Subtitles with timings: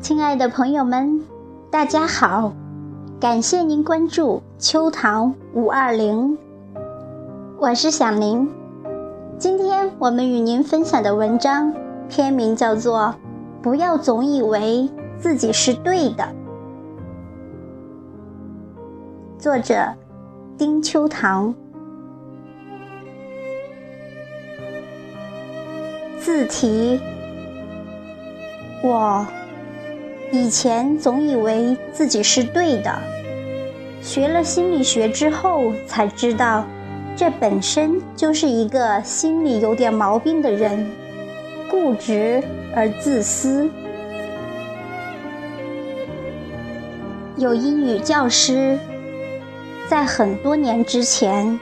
[0.00, 1.20] 亲爱的朋友们，
[1.70, 2.52] 大家好！
[3.18, 6.38] 感谢您关注秋堂五二零，
[7.58, 8.48] 我是小宁。
[9.38, 11.74] 今天我们与您分享的文章
[12.08, 13.14] 篇名叫做
[13.62, 16.24] 《不要总以为自己是对的》，
[19.36, 19.94] 作者
[20.56, 21.52] 丁秋堂。
[26.20, 27.00] 字题：
[28.82, 29.26] 我。
[30.30, 32.94] 以前总以为自己是对的，
[34.02, 36.66] 学了心理学之后才知道，
[37.16, 40.86] 这本身就是一个心理有点毛病的人，
[41.70, 42.42] 固执
[42.76, 43.70] 而自私。
[47.36, 48.78] 有英语教师，
[49.88, 51.58] 在很多年之前，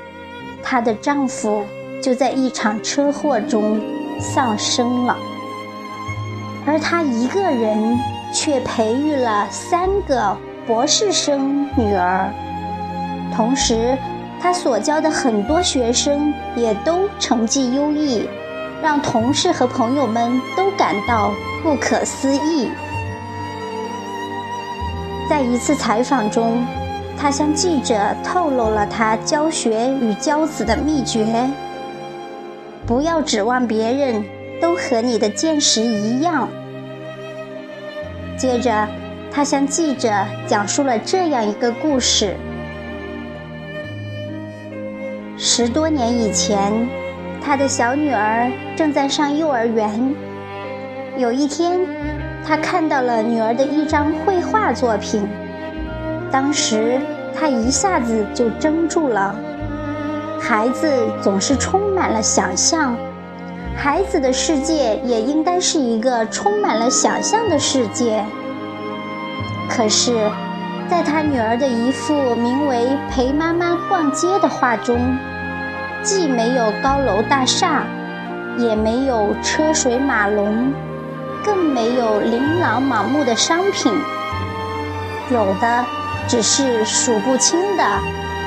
[0.61, 1.63] 她的丈夫
[2.03, 3.81] 就在一场车祸中
[4.19, 5.17] 丧生了，
[6.67, 7.97] 而她一个人。
[8.37, 12.31] 却培育了三个博士生女儿，
[13.35, 13.97] 同时，
[14.39, 18.29] 他所教的很多学生也都成绩优异，
[18.83, 22.69] 让同事和朋友们都感到不可思议。
[25.31, 26.63] 在一次采访中，
[27.19, 31.49] 他向记者透露了他教学与教子的秘诀：
[32.87, 34.23] 不要指望别人
[34.61, 36.47] 都和你的见识一样。
[38.37, 38.87] 接着，
[39.33, 40.11] 他向记者
[40.47, 42.37] 讲述了这样一个故事：
[45.39, 46.87] 十多年以前，
[47.43, 50.15] 他的小女儿正在上幼儿园。
[51.17, 51.81] 有一天，
[52.45, 55.27] 他看到了女儿的一张绘画作品，
[56.31, 57.01] 当时
[57.35, 59.35] 他一下子就怔住了。
[60.39, 62.95] 孩子总是充满了想象。
[63.77, 68.25] 孩子的世界也应该是一个充满了想象的世界。
[69.69, 70.31] 可是，
[70.89, 72.77] 在他女儿的一幅名为
[73.11, 74.99] 《陪妈妈逛街》的画中，
[76.03, 77.85] 既没有高楼大厦，
[78.59, 80.73] 也没有车水马龙，
[81.45, 83.93] 更没有琳琅满目的商品，
[85.31, 85.85] 有的
[86.27, 87.85] 只是数不清的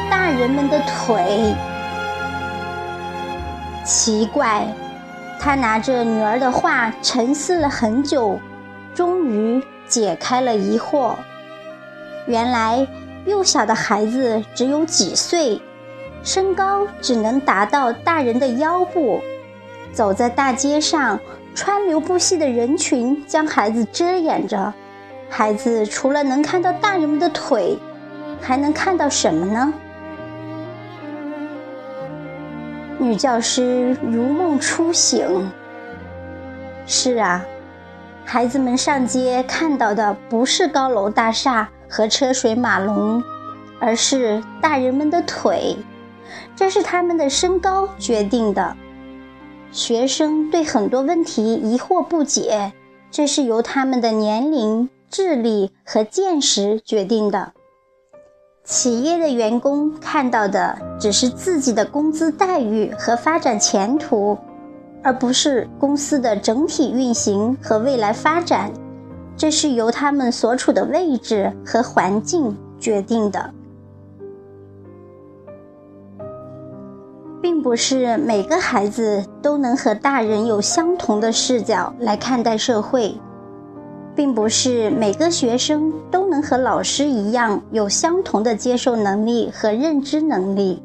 [0.10, 1.54] 大人们的腿。
[3.86, 4.66] 奇怪。
[5.40, 8.38] 他拿着女儿的画沉思了很久，
[8.94, 11.16] 终于解开了疑惑。
[12.28, 12.86] 原来，
[13.26, 15.62] 幼小的孩子只有几岁，
[16.24, 19.22] 身高只能达到大人的腰部。
[19.94, 21.18] 走在大街上，
[21.56, 24.74] 川流不息的人群将孩子遮掩着，
[25.30, 27.80] 孩子除了能看到大人们的腿，
[28.42, 29.74] 还能看到什么呢？
[33.00, 35.50] 女教师如梦初醒。
[36.86, 37.46] 是啊，
[38.26, 43.24] 孩子们上街看到的不是高楼大厦和车水马龙，
[43.80, 45.78] 而是大人们的腿。
[46.58, 48.76] 这是他们的身高决定的。
[49.72, 52.74] 学生对很多问题疑惑不解，
[53.10, 57.54] 这是由他们的年龄、智力和见识决定的。
[58.70, 64.38] 企业的员工看到的只是自己的工资待遇和发展前途，
[65.02, 68.72] 而不是公司的整体运行和未来发展。
[69.36, 73.52] 这是由他们所处的位置和环境决定的，
[77.42, 83.20] 并不是每个孩子都能和大人有相同的视角来看待社会。
[84.20, 90.84] 并不是每个学生都能和老师一样有相同的接受能力和认知能力，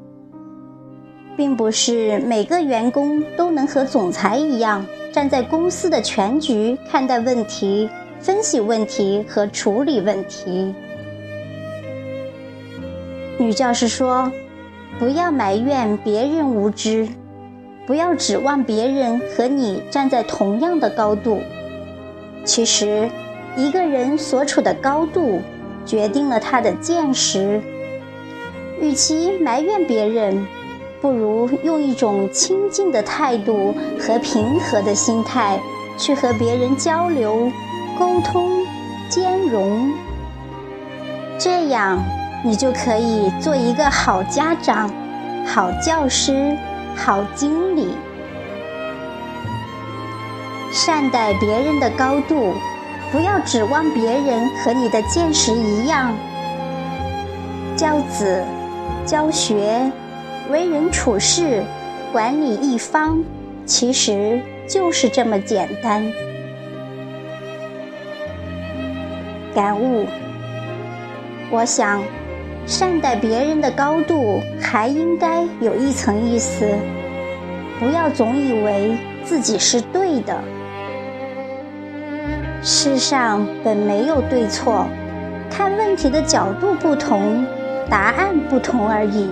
[1.36, 7.90] 并不是每个员工都能和总裁一样站在公司的全局看待问题、
[8.20, 10.72] 分析问题和处理问题。
[13.36, 14.30] 女教师说
[14.96, 17.08] ：“不要埋怨别人无知，
[17.84, 21.40] 不要指望别人和你站在同样的高度。
[22.44, 23.10] 其实。”
[23.56, 25.40] 一个人所处的高度，
[25.86, 27.60] 决定了他的见识。
[28.80, 30.46] 与其埋怨别人，
[31.00, 35.60] 不如用一种亲近的态度和平和的心态
[35.96, 37.50] 去和别人交流、
[37.98, 38.50] 沟通、
[39.08, 39.92] 兼容。
[41.38, 42.02] 这样，
[42.44, 44.90] 你就可以做一个好家长、
[45.46, 46.56] 好教师、
[46.96, 47.94] 好经理。
[50.72, 52.52] 善待别人的高度。
[53.14, 56.12] 不要指望别人和你的见识一样。
[57.76, 58.42] 教子、
[59.06, 59.88] 教学、
[60.50, 61.62] 为人处事、
[62.12, 63.22] 管理一方，
[63.64, 66.04] 其实就是这么简单。
[69.54, 70.06] 感悟。
[71.52, 72.02] 我想，
[72.66, 76.68] 善待别人的高度还应该有一层意思，
[77.78, 80.36] 不要总以为自己是对的。
[82.66, 84.86] 世上本没有对错，
[85.50, 87.44] 看问题的角度不同，
[87.90, 89.28] 答案不同而已。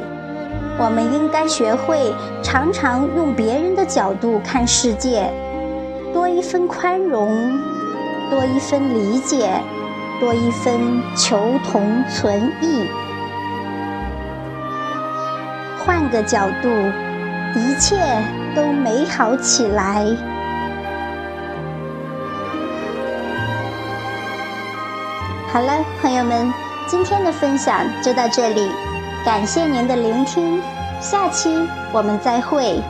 [0.79, 2.13] 我们应该学会
[2.43, 5.33] 常常用别人的角度看世界，
[6.13, 7.59] 多一分宽容，
[8.29, 9.51] 多一分理解，
[10.21, 12.87] 多一分求同存异。
[15.79, 16.69] 换个角度，
[17.59, 17.97] 一切
[18.55, 20.05] 都美好起来。
[25.53, 26.51] 好了，朋友们，
[26.87, 28.71] 今天的分享就到这里。
[29.23, 30.63] 感谢您的聆听，
[30.99, 32.81] 下期我们再会。